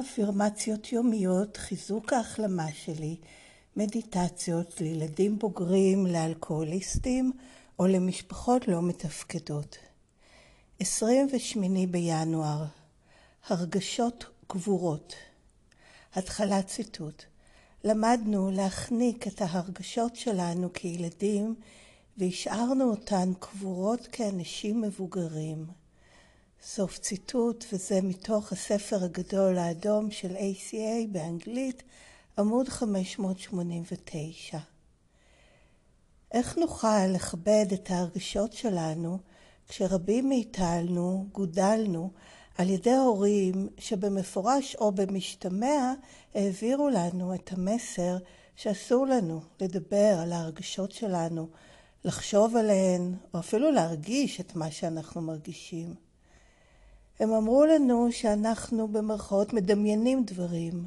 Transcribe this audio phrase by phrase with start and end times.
[0.00, 3.16] אפירמציות יומיות, חיזוק ההחלמה שלי,
[3.76, 7.32] מדיטציות לילדים בוגרים, לאלכוהוליסטים
[7.78, 9.78] או למשפחות לא מתפקדות.
[10.80, 12.64] 28 בינואר,
[13.46, 15.14] הרגשות גבורות.
[16.14, 17.22] התחלת ציטוט:
[17.84, 21.54] למדנו להחניק את ההרגשות שלנו כילדים
[22.18, 25.66] והשארנו אותן קבורות כאנשים מבוגרים.
[26.62, 31.82] סוף ציטוט, וזה מתוך הספר הגדול האדום של ACA באנגלית,
[32.38, 34.58] עמוד 589.
[36.32, 39.18] איך נוכל לכבד את ההרגשות שלנו
[39.68, 42.10] כשרבים מאיתנו גודלנו
[42.58, 45.92] על ידי הורים שבמפורש או במשתמע
[46.34, 48.18] העבירו לנו את המסר
[48.56, 51.48] שאסור לנו לדבר על ההרגשות שלנו,
[52.04, 56.07] לחשוב עליהן, או אפילו להרגיש את מה שאנחנו מרגישים.
[57.20, 60.84] הם אמרו לנו שאנחנו במרכאות מדמיינים דברים,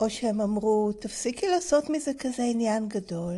[0.00, 3.34] או שהם אמרו, תפסיקי לעשות מזה כזה עניין גדול.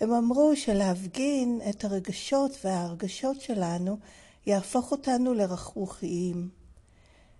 [0.00, 3.98] הם אמרו שלהפגין את הרגשות וההרגשות שלנו
[4.46, 6.48] יהפוך אותנו לרכרוכיים.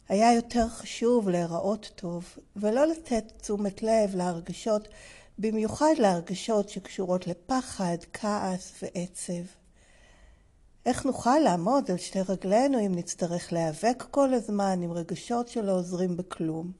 [0.09, 2.25] היה יותר חשוב להיראות טוב,
[2.57, 4.89] ולא לתת תשומת לב להרגשות,
[5.39, 9.60] במיוחד להרגשות שקשורות לפחד, כעס ועצב.
[10.87, 16.17] איך נוכל לעמוד על שתי רגלינו אם נצטרך להיאבק כל הזמן עם רגשות שלא עוזרים
[16.17, 16.73] בכלום?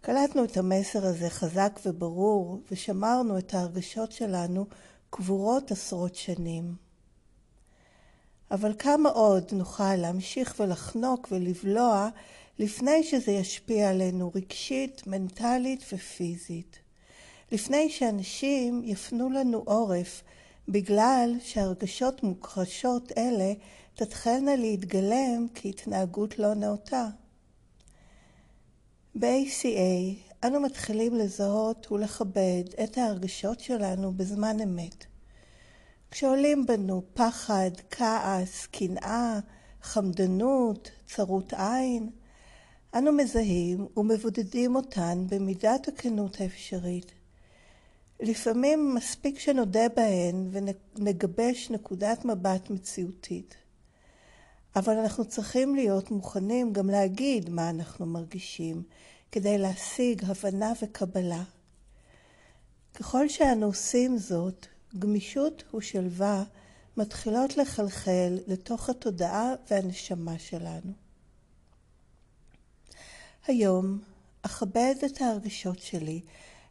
[0.00, 4.66] קלטנו את המסר הזה חזק וברור, ושמרנו את ההרגשות שלנו
[5.10, 6.74] קבורות עשרות שנים.
[8.50, 12.08] אבל כמה עוד נוכל להמשיך ולחנוק ולבלוע
[12.58, 16.78] לפני שזה ישפיע עלינו רגשית, מנטלית ופיזית.
[17.52, 20.22] לפני שאנשים יפנו לנו עורף
[20.68, 23.52] בגלל שהרגשות מוקרשות אלה
[23.94, 27.06] תתחלנה להתגלם כהתנהגות לא נאותה.
[29.14, 35.06] ב-ACA אנו מתחילים לזהות ולכבד את ההרגשות שלנו בזמן אמת.
[36.10, 39.38] כשעולים בנו פחד, כעס, קנאה,
[39.82, 42.10] חמדנות, צרות עין,
[42.94, 47.12] אנו מזהים ומבודדים אותן במידת הכנות האפשרית.
[48.20, 53.56] לפעמים מספיק שנודה בהן ונגבש נקודת מבט מציאותית.
[54.76, 58.82] אבל אנחנו צריכים להיות מוכנים גם להגיד מה אנחנו מרגישים,
[59.32, 61.42] כדי להשיג הבנה וקבלה.
[62.94, 64.66] ככל שאנו עושים זאת,
[64.98, 66.44] גמישות ושלווה
[66.96, 70.92] מתחילות לחלחל לתוך התודעה והנשמה שלנו.
[73.46, 73.98] היום
[74.42, 76.20] אכבד את ההרגשות שלי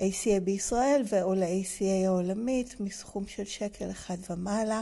[0.00, 4.80] ל-ACA בישראל או ל-ACA העולמית מסכום של שקל אחד ומעלה,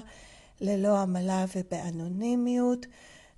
[0.61, 2.87] ללא עמלה ובאנונימיות.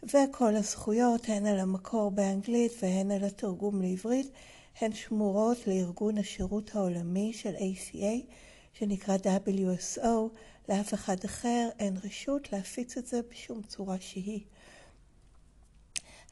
[0.03, 4.31] וכל הזכויות, הן על המקור באנגלית והן על התרגום לעברית,
[4.81, 8.33] הן שמורות לארגון השירות העולמי של ACA,
[8.73, 10.09] שנקרא WSO.
[10.69, 14.41] לאף אחד אחר אין רשות להפיץ את זה בשום צורה שהיא.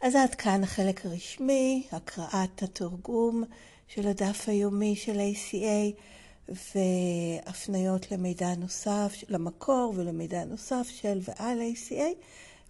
[0.02, 3.44] אז עד כאן החלק הרשמי, הקראת התרגום
[3.88, 6.00] של הדף היומי של ACA
[6.48, 12.02] והפניות למידע נוסף, למקור ולמידע נוסף של ועל ACA,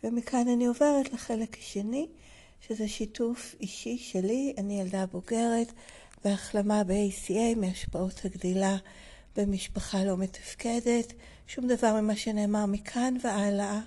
[0.05, 2.07] ומכאן אני עוברת לחלק השני,
[2.61, 5.73] שזה שיתוף אישי שלי, אני ילדה בוגרת
[6.25, 8.77] והחלמה ב-ACA מהשפעות הגדילה
[9.37, 11.13] במשפחה לא מתפקדת.
[11.47, 13.81] שום דבר ממה שנאמר מכאן והלאה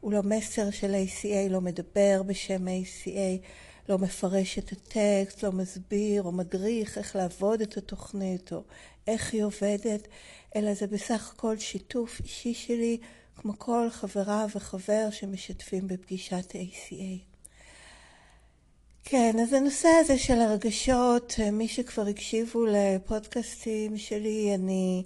[0.00, 3.46] הוא לא מסר של ACA, לא מדבר בשם ACA,
[3.88, 8.62] לא מפרש את הטקסט, לא מסביר או מדריך איך לעבוד את התוכנית או
[9.06, 10.08] איך היא עובדת,
[10.56, 12.98] אלא זה בסך הכל שיתוף אישי שלי,
[13.36, 17.32] כמו כל חברה וחבר שמשתפים בפגישת ACA.
[19.04, 25.02] כן, אז הנושא הזה של הרגשות, מי שכבר הקשיבו לפודקאסטים שלי, אני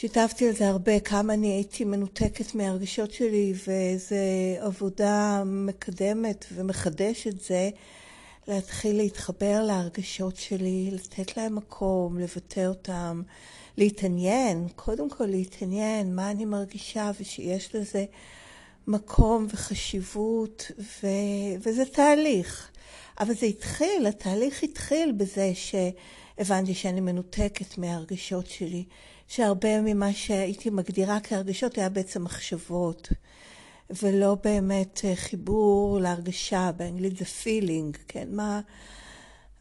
[0.00, 4.16] שיתפתי על זה הרבה, כמה אני הייתי מנותקת מהרגשות שלי, וזו
[4.60, 7.70] עבודה מקדמת ומחדשת זה,
[8.48, 13.22] להתחיל להתחבר להרגשות שלי, לתת להם מקום, לבטא אותם,
[13.76, 18.04] להתעניין, קודם כל להתעניין מה אני מרגישה, ושיש לזה
[18.86, 21.06] מקום וחשיבות, ו...
[21.62, 22.70] וזה תהליך.
[23.20, 28.84] אבל זה התחיל, התהליך התחיל בזה שהבנתי שאני מנותקת מהרגשות שלי,
[29.30, 33.08] שהרבה ממה שהייתי מגדירה כהרגשות היה בעצם מחשבות,
[34.02, 38.28] ולא באמת אה, חיבור להרגשה, באנגלית זה פילינג, כן?
[38.30, 38.60] מה,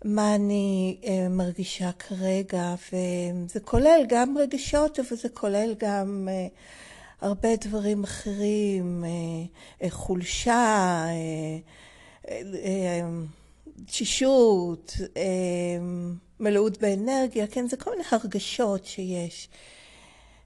[0.05, 7.55] מה אני uh, מרגישה כרגע, וזה כולל גם רגשות, אבל זה כולל גם uh, הרבה
[7.55, 17.91] דברים אחרים, uh, uh, חולשה, uh, uh, uh, תשישות, אמ, מלאות באנרגיה, כן, זה כל
[17.91, 19.49] מיני הרגשות שיש.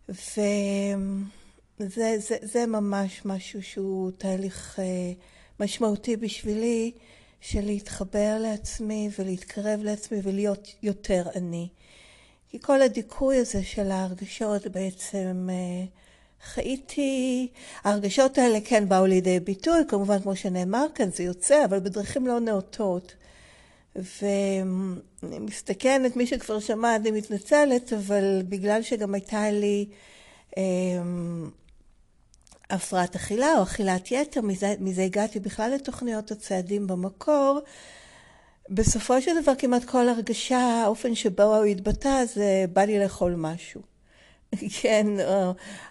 [0.10, 0.96] וזה
[2.18, 5.14] זה, זה ממש משהו שהוא תהליך אה,
[5.60, 6.92] משמעותי בשבילי,
[7.42, 11.68] של להתחבר לעצמי ולהתקרב לעצמי ולהיות יותר אני.
[12.50, 15.86] כי כל הדיכוי הזה של ההרגשות בעצם אה,
[16.44, 17.48] חייתי,
[17.84, 22.40] ההרגשות האלה כן באו לידי ביטוי, כמובן כמו שנאמר כאן זה יוצא, אבל בדרכים לא
[22.40, 23.16] נאותות.
[23.96, 29.86] ואני מסתכנת, מי שכבר שמע, אני מתנצלת, אבל בגלל שגם הייתה לי
[30.58, 30.64] אה,
[32.70, 37.60] הפרעת אכילה או אכילת יתר, מזה, מזה הגעתי בכלל לתוכניות הצעדים במקור.
[38.70, 43.82] בסופו של דבר כמעט כל הרגשה, האופן שבו הוא התבטא, זה בא לי לאכול משהו.
[44.82, 45.08] כן,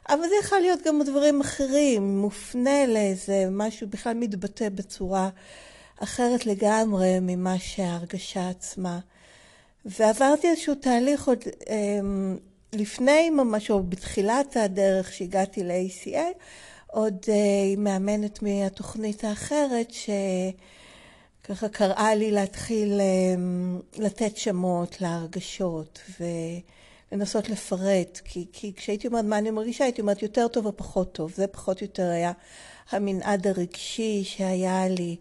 [0.09, 5.29] אבל זה יכול להיות גם דברים אחרים, מופנה לאיזה משהו, בכלל מתבטא בצורה
[6.03, 8.99] אחרת לגמרי ממה שההרגשה עצמה.
[9.85, 11.39] ועברתי איזשהו תהליך עוד
[11.71, 12.39] אמ,
[12.73, 16.19] לפני ממש, או בתחילת הדרך שהגעתי ל-ACA,
[16.87, 17.35] עוד אה,
[17.79, 19.93] מאמנת מהתוכנית האחרת,
[21.43, 26.01] שככה קראה לי להתחיל אמ, לתת שמות להרגשות
[27.13, 31.13] ולנסות לפרט, כי, כי כשהייתי אומרת מה אני מרגישה, הייתי אומרת יותר טוב או פחות
[31.15, 31.33] טוב.
[31.37, 32.33] זה פחות או יותר היה
[32.91, 35.17] המנעד הרגשי שהיה לי.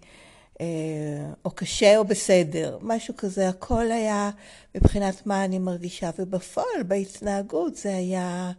[0.61, 4.31] אה, או קשה או בסדר, משהו כזה, הכל היה
[4.75, 8.51] מבחינת מה אני מרגישה, ובפועל, בהתנהגות, זה היה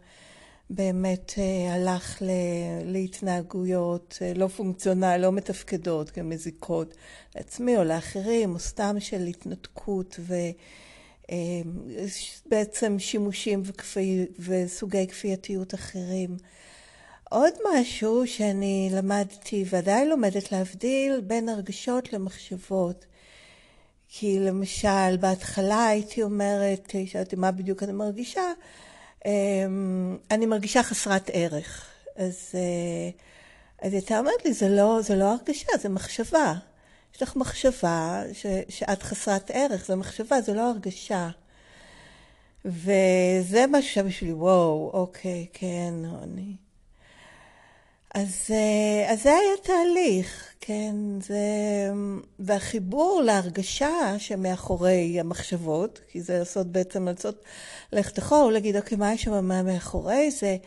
[0.69, 2.21] באמת אה, הלך
[2.85, 6.95] להתנהגויות אה, לא פונקציונל, לא מתפקדות, כמזיקות
[7.35, 10.19] לעצמי או לאחרים, או סתם של התנתקות
[12.47, 16.37] ובעצם שימושים וכפי, וסוגי כפייתיות אחרים.
[17.33, 23.05] עוד משהו שאני למדתי ועדיין לומדת להבדיל בין הרגשות למחשבות.
[24.09, 28.41] כי למשל, בהתחלה הייתי אומרת, שאלתי מה בדיוק אני מרגישה,
[29.25, 31.85] אמ, אני מרגישה חסרת ערך.
[32.15, 33.09] אז, אה,
[33.87, 36.53] אז הייתה אומרת לי, זה לא, זה לא הרגשה, זה מחשבה.
[37.15, 41.29] יש לך מחשבה ש, שאת חסרת ערך, זו מחשבה, זה לא הרגשה.
[42.65, 46.62] וזה מה שהיה בשבילי, וואו, אוקיי, כן, אני...
[48.13, 51.37] אז, אה, אז זה היה תהליך, כן, זה...
[52.39, 57.43] והחיבור להרגשה שמאחורי המחשבות, כי זה לעשות בעצם, לעשות
[57.93, 60.57] ללכת אחורה, ולהגיד, אוקיי, מה יש שם מאחורי זה?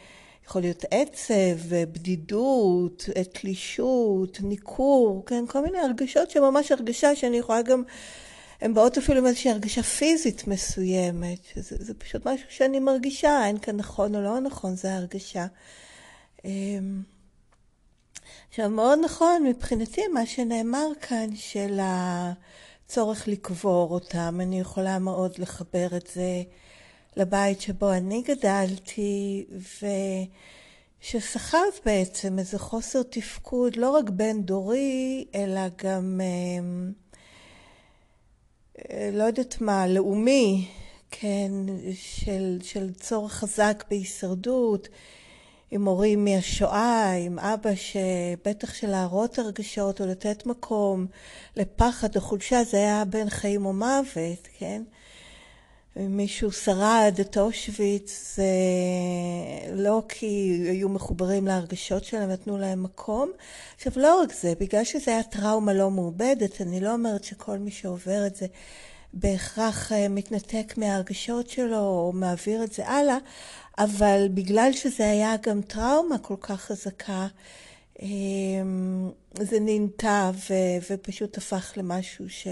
[0.46, 7.82] יכול להיות עצב, בדידות, תלישות, ניכור, כן, כל מיני הרגשות שממש הרגשה שאני יכולה גם,
[8.60, 13.58] הן באות אפילו עם איזושהי הרגשה פיזית מסוימת, שזה, זה פשוט משהו שאני מרגישה, אין
[13.58, 15.46] כאן נכון או לא נכון, זה הרגשה.
[18.26, 24.38] אמ, עכשיו, מאוד נכון מבחינתי מה שנאמר כאן של הצורך לקבור אותם.
[24.42, 26.42] אני יכולה מאוד לחבר את זה
[27.16, 29.46] לבית שבו אני גדלתי,
[31.00, 36.20] שסחב בעצם איזה חוסר תפקוד, לא רק בין דורי, אלא גם,
[38.90, 40.68] אה, לא יודעת מה, לאומי,
[41.10, 41.52] כן,
[41.94, 44.88] של, של צורך חזק בהישרדות,
[45.70, 51.06] עם הורים מהשואה, עם אבא שבטח של להראות הרגשות או לתת מקום
[51.56, 54.82] לפחד או חולשה, זה היה בין חיים או מוות, כן?
[55.96, 58.44] מישהו שרד את אושוויץ, זה
[59.72, 63.30] לא כי היו מחוברים להרגשות שלהם, נתנו להם מקום.
[63.76, 67.70] עכשיו, לא רק זה, בגלל שזה היה טראומה לא מעובדת, אני לא אומרת שכל מי
[67.70, 68.46] שעובר את זה
[69.12, 73.16] בהכרח אה, מתנתק מההרגשות שלו או מעביר את זה הלאה,
[73.78, 77.26] אבל בגלל שזה היה גם טראומה כל כך חזקה,
[78.02, 80.30] אמ, זה נינטע
[80.90, 82.46] ופשוט הפך למשהו ש,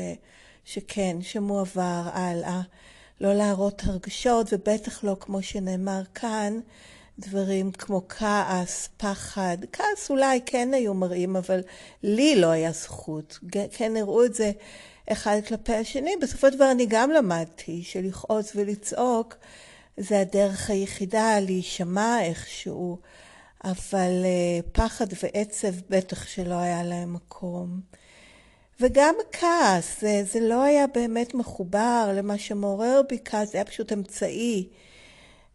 [0.65, 2.63] שכן, שמועבר הלאה.
[3.21, 6.61] לא להראות הרגשות, ובטח לא כמו שנאמר כאן,
[7.18, 9.59] דברים כמו כעס, פחד.
[9.73, 11.61] כעס אולי כן היו מראים, אבל
[12.02, 13.38] לי לא היה זכות.
[13.73, 14.52] כן הראו את זה
[15.12, 16.16] אחד כלפי השני.
[16.23, 19.35] בסופו של דבר אני גם למדתי שלכעוס ולצעוק
[19.97, 22.99] זה הדרך היחידה להישמע איכשהו,
[23.64, 27.80] אבל אה, פחד ועצב בטח שלא היה להם מקום.
[28.80, 33.92] וגם כעס, זה, זה לא היה באמת מחובר למה שמעורר בי כעס, זה היה פשוט
[33.92, 34.68] אמצעי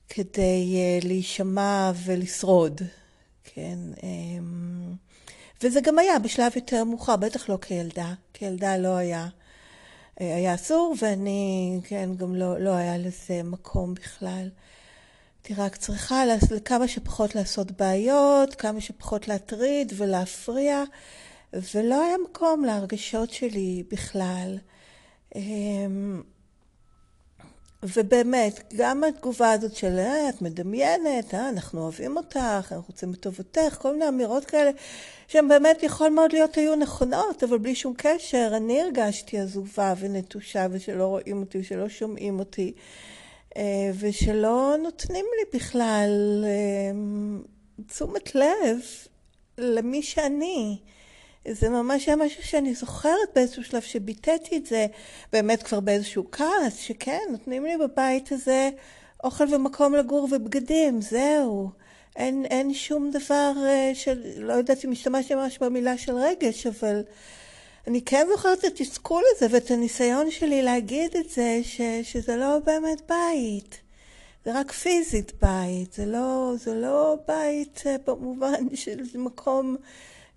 [0.09, 2.81] כדי uh, להישמע ולשרוד,
[3.43, 3.79] כן.
[3.95, 4.95] Um,
[5.63, 8.13] וזה גם היה בשלב יותר מאוחר, בטח לא כילדה.
[8.33, 9.27] כילדה לא היה.
[10.21, 14.49] אה, היה אסור, ואני, כן, גם לא, לא היה לזה מקום בכלל.
[15.43, 16.23] הייתי רק צריכה
[16.65, 20.83] כמה שפחות לעשות בעיות, כמה שפחות להטריד ולהפריע.
[21.53, 24.57] ולא היה מקום להרגשות שלי בכלל.
[27.83, 33.13] אמ, ובאמת, גם התגובה הזאת של אה, את מדמיינת, אה, אנחנו אוהבים אותך, אנחנו רוצים
[33.13, 34.71] את טובתך, כל מיני אמירות כאלה,
[35.27, 40.67] שהן באמת יכול מאוד להיות היו נכונות, אבל בלי שום קשר, אני הרגשתי עזובה ונטושה,
[40.71, 42.73] ושלא רואים אותי, ושלא שומעים אותי,
[43.57, 46.45] אה, ושלא נותנים לי בכלל
[46.91, 47.41] אמ,
[47.87, 48.79] תשומת לב
[49.57, 50.77] למי שאני.
[51.51, 54.85] זה ממש היה משהו שאני זוכרת באיזשהו שלב שביטאתי את זה,
[55.33, 58.69] באמת כבר באיזשהו כעס, שכן, נותנים לי בבית הזה
[59.23, 61.69] אוכל ומקום לגור ובגדים, זהו.
[62.15, 67.01] אין, אין שום דבר uh, של, לא יודעת אם השתמשתי ממש במילה של רגש, אבל
[67.87, 72.59] אני כן זוכרת את התסכול הזה ואת הניסיון שלי להגיד את זה, ש, שזה לא
[72.65, 73.81] באמת בית.
[74.45, 79.75] זה רק פיזית בית, זה לא, זה לא בית uh, במובן של מקום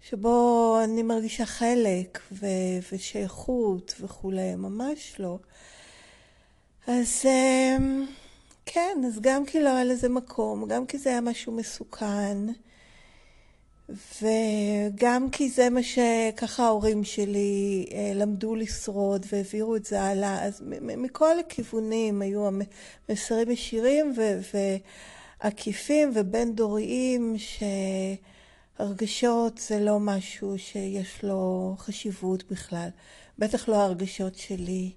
[0.02, 2.46] שבו אני מרגישה חלק ו-
[2.92, 5.38] ושייכות וכולי, ממש לא.
[6.86, 8.06] אז אמ,
[8.66, 12.38] כן, אז גם כי לא היה לזה מקום, גם כי זה היה משהו מסוכן,
[14.22, 20.62] וגם כי זה מה שככה ההורים שלי אה, למדו לשרוד והעבירו את זה הלאה, אז
[20.80, 22.48] מכל הכיוונים היו
[23.08, 24.14] מסרים ישירים
[25.42, 27.62] ועקיפים ובין דוריים ש...
[28.82, 32.88] הרגשות זה לא משהו שיש לו חשיבות בכלל,
[33.38, 34.92] בטח לא הרגשות שלי.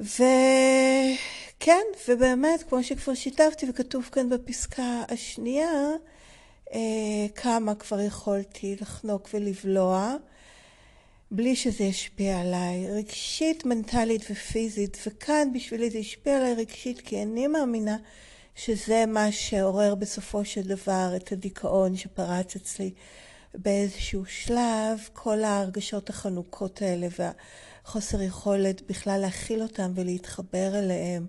[0.00, 5.72] וכן, ובאמת, כמו שכבר שיתפתי וכתוב כאן בפסקה השנייה,
[6.74, 10.16] אה, כמה כבר יכולתי לחנוק ולבלוע,
[11.30, 17.46] בלי שזה ישפיע עליי, רגשית, מנטלית ופיזית, וכאן בשבילי זה השפיע עליי רגשית, כי אני
[17.46, 17.96] מאמינה
[18.58, 22.90] שזה מה שעורר בסופו של דבר את הדיכאון שפרץ אצלי
[23.54, 31.26] באיזשהו שלב, כל ההרגשות החנוכות האלה והחוסר יכולת בכלל להכיל אותם ולהתחבר אליהם,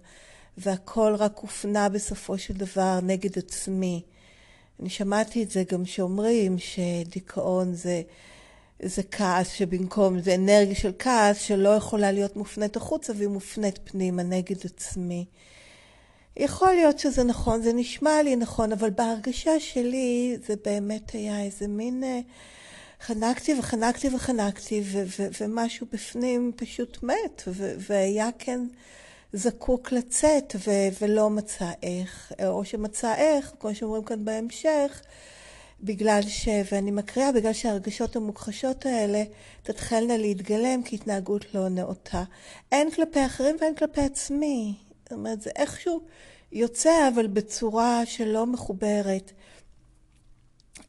[0.57, 4.01] והכל רק הופנה בסופו של דבר נגד עצמי.
[4.79, 8.01] אני שמעתי את זה גם שאומרים שדיכאון זה,
[8.81, 14.23] זה כעס שבמקום, זה אנרגיה של כעס שלא יכולה להיות מופנית החוצה והיא מופנית פנימה
[14.23, 15.25] נגד עצמי.
[16.39, 21.67] יכול להיות שזה נכון, זה נשמע לי נכון, אבל בהרגשה שלי זה באמת היה איזה
[21.67, 22.03] מין...
[22.03, 22.19] אה,
[23.01, 28.59] חנקתי וחנקתי וחנקתי, ו- ו- ומשהו בפנים פשוט מת, ו- והיה כן
[29.33, 35.01] זקוק לצאת, ו- ולא מצא איך, או שמצא איך, כמו שאומרים כאן בהמשך,
[35.81, 36.47] בגלל ש...
[36.71, 39.23] ואני מקריאה, בגלל שהרגשות המוכחשות האלה
[39.63, 42.23] תתחלנה להתגלם כהתנהגות לא נאותה.
[42.71, 44.88] הן כלפי אחרים והן כלפי עצמי.
[45.09, 46.01] זאת אומרת, זה איכשהו
[46.51, 49.31] יוצא, אבל בצורה שלא מחוברת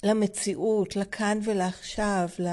[0.04, 2.50] למציאות, לכאן ולעכשיו, לא,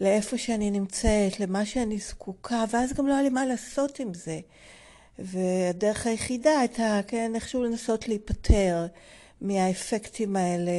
[0.00, 4.40] לאיפה שאני נמצאת, למה שאני זקוקה, ואז גם לא היה לי מה לעשות עם זה.
[5.18, 8.86] והדרך היחידה הייתה, כן, איכשהו לנסות להיפטר
[9.40, 10.72] מהאפקטים האלה,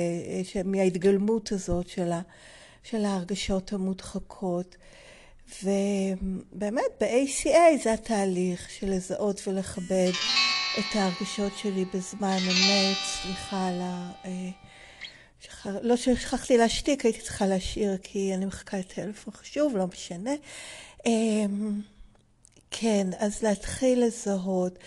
[0.66, 2.22] מההתגלמות הזאת של, ה,
[2.84, 4.76] של ההרגשות המודחקות.
[5.64, 10.12] ובאמת ב-ACA זה התהליך של לזהות ולכבד
[10.80, 14.12] את ההרגשות שלי בזמן אמת, סליחה על ה...
[14.25, 14.50] אה,
[15.66, 20.32] לא שכחתי להשתיק, הייתי צריכה להשאיר כי אני מחכה לטלפון חשוב, לא משנה.
[21.06, 21.82] אמ,
[22.72, 24.80] כן, אז להתחיל לזהות.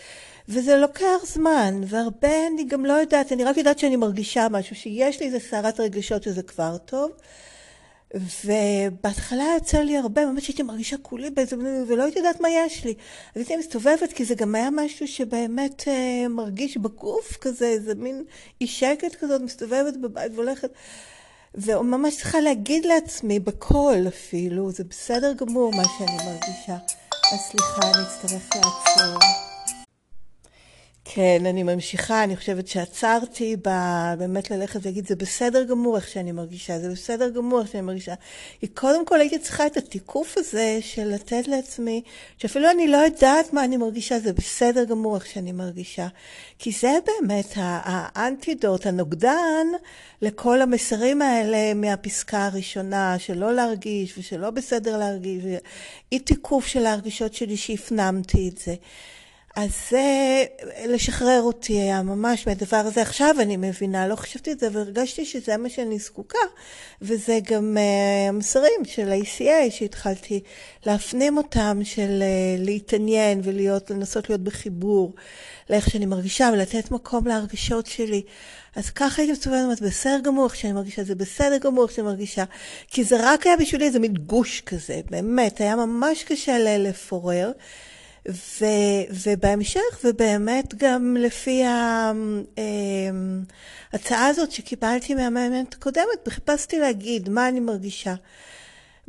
[0.49, 5.21] וזה לוקח זמן, והרבה אני גם לא יודעת, אני רק יודעת שאני מרגישה משהו, שיש
[5.21, 7.11] לי איזה סערת רגשות שזה כבר טוב.
[8.15, 11.57] ובהתחלה יצא לי הרבה, ממש הייתי מרגישה כולי באיזה,
[11.89, 12.95] ולא הייתי יודעת מה יש לי.
[13.35, 18.25] אז הייתי מסתובבת, כי זה גם היה משהו שבאמת אה, מרגיש בגוף כזה, איזה מין
[18.61, 20.71] אי שקט כזאת, מסתובבת בבית והולכת.
[21.55, 26.77] וממש צריכה להגיד לעצמי, בקול אפילו, זה בסדר גמור מה שאני מרגישה.
[27.33, 29.48] אז סליחה, אני אצטרך לעצור.
[31.15, 33.69] כן, אני ממשיכה, אני חושבת שעצרתי ב...
[34.19, 38.15] באמת ללכת ולהגיד, זה בסדר גמור איך שאני מרגישה, זה בסדר גמור איך שאני מרגישה.
[38.61, 42.03] כי קודם כל הייתי צריכה את התיקוף הזה של לתת לעצמי,
[42.39, 46.07] שאפילו אני לא יודעת מה אני מרגישה, זה בסדר גמור איך שאני מרגישה.
[46.59, 49.67] כי זה באמת האנטידוט, הנוגדן,
[50.23, 57.57] לכל המסרים האלה מהפסקה הראשונה, שלא להרגיש ושלא בסדר להרגיש, ואי תיקוף של ההרגישות שלי
[57.57, 58.75] שהפנמתי את זה.
[59.61, 60.45] אז זה
[60.87, 63.03] לשחרר אותי היה ממש מהדבר הזה.
[63.03, 66.39] עכשיו אני מבינה, לא חשבתי את זה, והרגשתי שזה מה שאני זקוקה.
[67.03, 70.41] וזה גם uh, המסרים של ה-ACA שהתחלתי
[70.87, 75.15] להפנים אותם, של uh, להתעניין ולהיות, לנסות להיות בחיבור
[75.71, 78.23] לאיך שאני מרגישה ולתת מקום להרגשות שלי.
[78.77, 82.45] אז ככה הייתי מסתובבת, בסדר גמור איך שאני מרגישה, זה בסדר גמור איך שאני מרגישה.
[82.91, 87.53] כי זה רק היה בשבילי איזה מין גוש כזה, באמת, היה ממש קשה לפורר.
[88.29, 88.65] ו,
[89.25, 91.63] ובהמשך, ובאמת גם לפי
[93.93, 98.15] ההצעה הזאת שקיבלתי מהמאמנת הקודמת, חיפשתי להגיד מה אני מרגישה.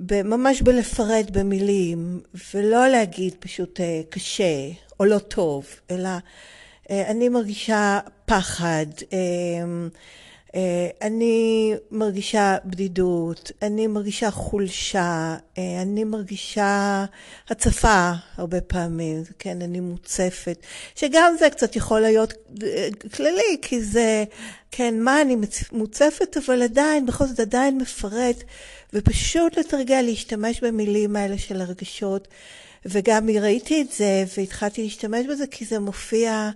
[0.10, 2.22] ממש בלפרט במילים,
[2.54, 6.10] ולא להגיד פשוט אה, קשה או לא טוב, אלא
[6.90, 9.18] אה, אני מרגישה פחד, אה,
[11.02, 17.06] אני מרגישה בדידות, אני מרגישה חולשה, אה, אני מרגישה
[17.50, 20.58] הצפה הרבה פעמים, כן, אני מוצפת,
[20.96, 22.34] שגם זה קצת יכול להיות
[22.64, 24.24] אה, כללי, כי זה,
[24.72, 25.38] כן, מה אני
[25.72, 28.44] מוצפת, אבל עדיין, בכל זאת עדיין מפרט,
[28.94, 32.28] ופשוט לתרגל, להשתמש במילים האלה של הרגשות.
[32.86, 36.50] וגם ראיתי את זה והתחלתי להשתמש בזה כי זה מופיע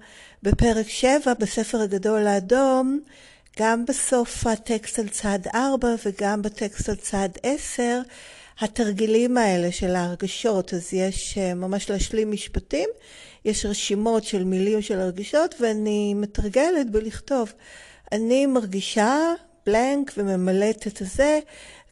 [0.44, 3.00] בפרק 7 בספר הגדול האדום,
[3.60, 8.02] גם בסוף הטקסט על צד 4 וגם בטקסט על צד 10,
[8.60, 12.90] התרגילים האלה של ההרגשות, אז יש אה, ממש להשלים משפטים,
[13.46, 17.54] יש רשימות של מילים של הרגשות, ואני מתרגלת בלכתוב.
[18.12, 19.18] אני מרגישה
[19.66, 21.40] בלנק וממלאת את הזה,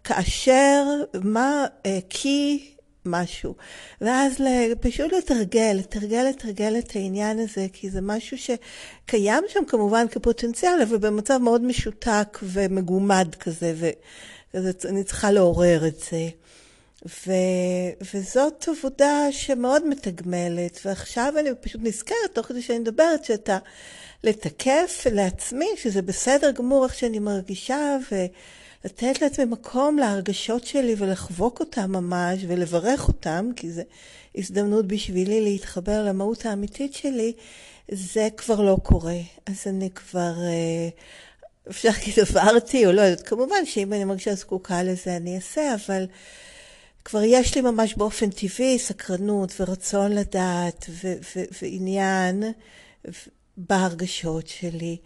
[0.04, 0.84] כאשר,
[1.24, 2.72] מה, אה, כי
[3.06, 3.56] משהו.
[4.02, 4.34] ואז
[4.80, 10.98] פשוט לתרגל, לתרגל, לתרגל את העניין הזה, כי זה משהו שקיים שם כמובן כפוטנציאל, אבל
[10.98, 13.74] במצב מאוד משותק ומגומד כזה,
[14.54, 16.30] ואני צריכה לעורר את זה.
[17.06, 17.32] ו,
[18.14, 23.58] וזאת עבודה שמאוד מתגמלת, ועכשיו אני פשוט נזכרת, תוך כדי שאני מדברת, שאתה
[24.24, 28.16] לתקף לעצמי, שזה בסדר גמור איך שאני מרגישה, ו...
[28.86, 33.82] לתת לעצמי מקום להרגשות שלי ולחבוק אותם ממש ולברך אותם, כי זו
[34.36, 37.34] הזדמנות בשבילי להתחבר למהות האמיתית שלי,
[37.92, 39.20] זה כבר לא קורה.
[39.46, 40.90] אז אני כבר, אה,
[41.70, 46.06] אפשר להגיד עברתי או לא יודעת, כמובן שאם אני מרגישה זקוקה לזה אני אעשה, אבל
[47.06, 52.44] כבר יש לי ממש באופן טבעי סקרנות ורצון לדעת ו- ו- ועניין
[53.58, 54.98] בהרגשות שלי.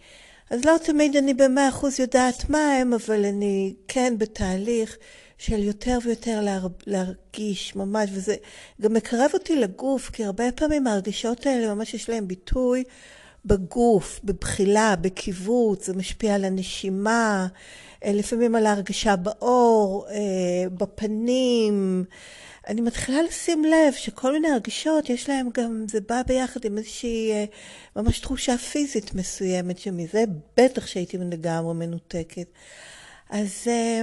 [0.49, 4.97] אז לא תמיד אני במאה אחוז יודעת מה הם, אבל אני כן בתהליך
[5.37, 6.67] של יותר ויותר להר...
[6.87, 8.35] להרגיש ממש, וזה
[8.81, 12.83] גם מקרב אותי לגוף, כי הרבה פעמים ההרגשות האלה ממש יש להם ביטוי
[13.45, 17.47] בגוף, בבחילה, בקיבוץ, זה משפיע על הנשימה,
[18.05, 22.05] אה, לפעמים על ההרגשה בעור, אה, בפנים.
[22.67, 27.31] אני מתחילה לשים לב שכל מיני הרגשות, יש להם גם, זה בא ביחד עם איזושהי
[27.31, 27.45] אה,
[27.95, 30.23] ממש תחושה פיזית מסוימת, שמזה
[30.57, 32.47] בטח שהייתי לגמרי מנותקת.
[33.29, 34.01] אז, אה,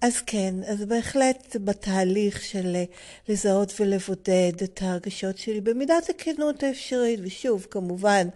[0.00, 2.84] אז כן, אז בהחלט בתהליך של אה,
[3.28, 8.28] לזהות ולבודד את ההרגשות שלי במידת הכנות האפשרית, ושוב, כמובן,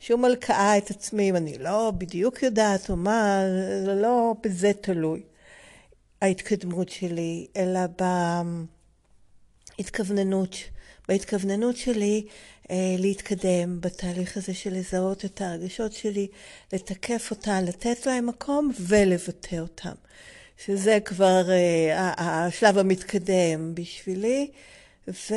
[0.00, 3.40] שום הלקאה את עצמי, אם אני לא בדיוק יודעת או מה,
[3.84, 5.22] זה לא בזה תלוי
[6.22, 8.04] ההתקדמות שלי, אלא ב...
[9.78, 10.56] התכווננות
[11.08, 12.26] בהתכווננות שלי
[12.70, 16.28] אה, להתקדם בתהליך הזה של לזהות את הרגשות שלי,
[16.72, 19.94] לתקף אותן, לתת להן מקום ולבטא אותן.
[20.66, 24.50] שזה כבר אה, השלב המתקדם בשבילי.
[25.08, 25.34] ו...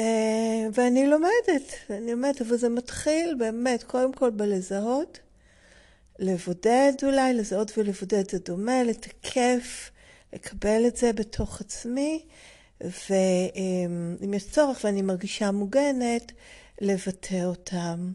[0.73, 5.19] ואני לומדת, אני לומדת, אבל זה מתחיל באמת, קודם כל בלזהות,
[6.19, 9.91] לבודד אולי, לזהות ולבודד זה דומה, לתקף,
[10.33, 12.25] לקבל את זה בתוך עצמי,
[12.81, 16.31] ואם יש צורך ואני מרגישה מוגנת,
[16.81, 18.11] לבטא אותם.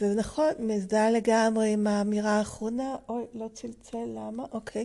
[0.00, 4.44] ונכון, מזדהה לגמרי עם האמירה האחרונה, אוי, לא צלצל, למה?
[4.52, 4.84] אוקיי.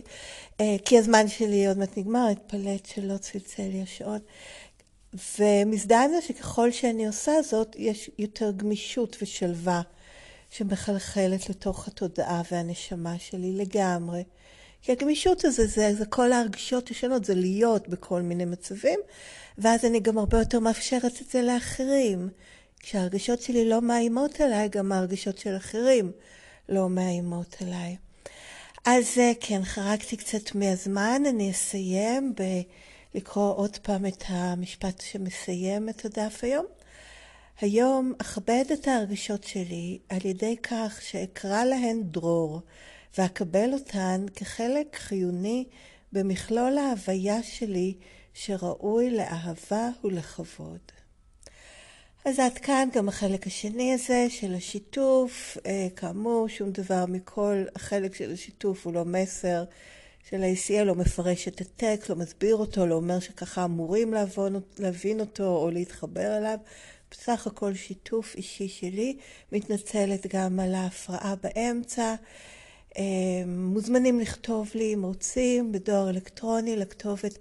[0.84, 4.18] כי הזמן שלי עוד מעט נגמר, התפלאת שלא צלצל לי השעון.
[5.38, 9.82] ומזדהה עם זה שככל שאני עושה זאת, יש יותר גמישות ושלווה
[10.50, 14.22] שמחלחלת לתוך התודעה והנשמה שלי לגמרי.
[14.82, 19.00] כי הגמישות הזה, זה, זה כל ההרגשות השונות, זה להיות בכל מיני מצבים,
[19.58, 22.28] ואז אני גם הרבה יותר מאפשרת את זה לאחרים.
[22.80, 26.12] כשהרגשות שלי לא מאיימות עליי, גם ההרגשות של אחרים
[26.68, 27.96] לא מאיימות עליי.
[28.84, 32.34] אז כן, חרגתי קצת מהזמן, אני אסיים
[33.14, 36.66] בלקרוא עוד פעם את המשפט שמסיים את הדף היום.
[37.60, 42.60] היום אכבד את ההרגשות שלי על ידי כך שאקרא להן דרור,
[43.18, 45.64] ואקבל אותן כחלק חיוני
[46.12, 47.94] במכלול ההוויה שלי
[48.34, 50.80] שראוי לאהבה ולכבוד.
[52.24, 55.56] אז עד כאן גם החלק השני הזה של השיתוף.
[55.96, 59.64] כאמור, שום דבר מכל החלק של השיתוף הוא לא מסר
[60.30, 65.20] של ה-ACL, לא מפרש את הטקסט, לא מסביר אותו, לא אומר שככה אמורים להבין, להבין
[65.20, 66.58] אותו או להתחבר אליו.
[67.10, 69.16] בסך הכל שיתוף אישי שלי,
[69.52, 72.14] מתנצלת גם על ההפרעה באמצע.
[73.46, 77.38] מוזמנים לכתוב לי אם רוצים בדואר אלקטרוני לכתובת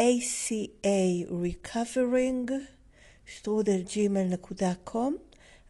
[0.00, 2.50] ACA Recovering
[3.26, 5.16] שטרודלג'ימל.קום.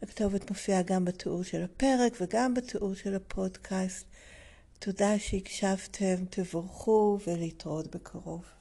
[0.01, 4.05] הכתובת מופיעה גם בתיאור של הפרק וגם בתיאור של הפודקאסט.
[4.79, 8.56] תודה שהקשבתם, תבורכו ולהתראות בקרוב.